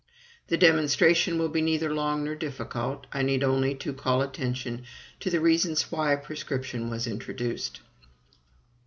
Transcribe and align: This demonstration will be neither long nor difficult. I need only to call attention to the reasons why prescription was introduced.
This 0.47 0.57
demonstration 0.59 1.37
will 1.37 1.49
be 1.49 1.61
neither 1.61 1.93
long 1.93 2.23
nor 2.23 2.33
difficult. 2.33 3.05
I 3.13 3.21
need 3.21 3.43
only 3.43 3.75
to 3.75 3.93
call 3.93 4.23
attention 4.23 4.83
to 5.19 5.29
the 5.29 5.39
reasons 5.39 5.91
why 5.91 6.15
prescription 6.15 6.89
was 6.89 7.05
introduced. 7.05 7.81